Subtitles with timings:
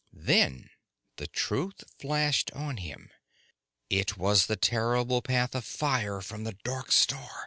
[0.11, 0.71] Then
[1.17, 3.11] the truth flashed on him
[3.87, 7.29] it was the terrible path of fire from the dark star!